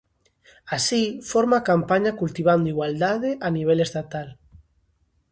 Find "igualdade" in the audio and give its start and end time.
2.73-3.31